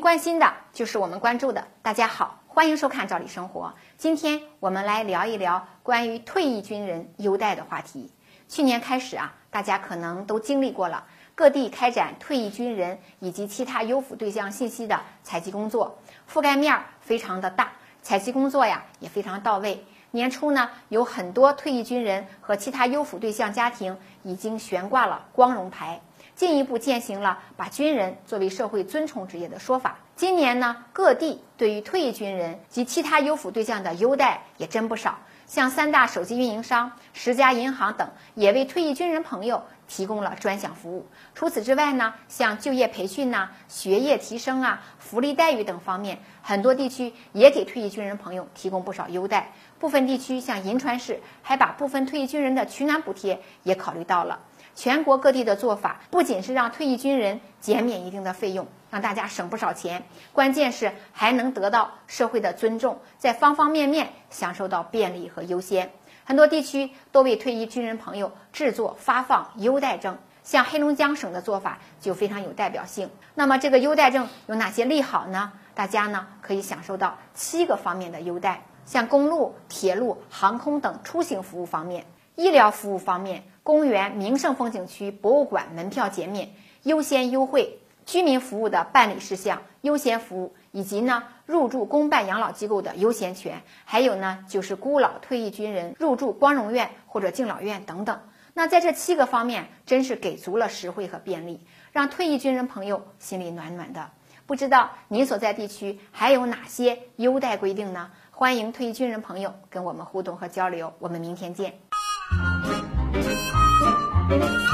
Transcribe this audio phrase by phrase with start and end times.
[0.00, 1.62] 关心的就是我们关注的。
[1.82, 3.66] 大家好，欢迎收看《赵理生活》。
[3.98, 8.10] 今天我们来聊一聊关于退役军人优待的话题。
[8.48, 15.98] 去年开始啊，大家可能都经历过了各地开展退役军人以及其他优抚对象信息的采集工作，
[16.32, 19.84] 覆盖面非常的大，采集工作呀也非常到位。
[20.12, 26.00] 年初呢，有很多退役军人和其他优抚对象家庭已经悬挂了光荣牌。
[26.40, 29.98] 进一步践行了把军人作为社会尊崇职业的说法。
[30.16, 41.06] 今年呢，各地对于退役军人及其他优抚对象的优待也真不少，像三大手机运营商、十家银行等也为退役军人朋友提供了专享服务。
[41.34, 49.52] 除此之外呢，像就业培训呐、学业提升啊、福利待遇等方面，很多地区也给退役军人朋友提供不少优待。
[49.78, 54.40] 部分地区像银川市，还把部分退役军人的取暖补贴也考虑到了。
[54.74, 65.90] 全国各地的做法不仅是让退役军人减免一定的费用，让大家省不少钱，关键是还能得到社会的尊重，在方方面面享受到便利和优先。
[66.24, 73.10] 很多地区都为退役军人朋友制作发放优待证，像黑龙江省的做法就非常有代表性。
[73.34, 75.52] 那么这个优待证有哪些利好呢？
[75.74, 82.04] 大家呢可以享受到七个方面的优待，像公路、铁路、航空等出行服务方面，
[82.40, 83.42] 医疗服务方面。
[83.62, 86.48] 公园、名胜风景区、博物馆门票减免、
[86.84, 98.18] 优先优惠、居民服务的办理事项优先服务，以及呢入住公办养老机构的优先权，还有呢就是孤老退役军人入住光荣院或者敬老院等等。
[98.54, 101.60] 那在这七个方面，真是给足了实惠和便利，
[101.92, 104.10] 让退役军人朋友心里暖暖的。
[104.46, 108.10] 不知道您所在地区还有哪些优待规定呢？
[108.32, 110.94] 欢迎退役军人朋友跟我们互动和交流。
[110.98, 111.89] 我们明天见。
[112.30, 112.70] Thank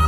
[0.00, 0.05] you.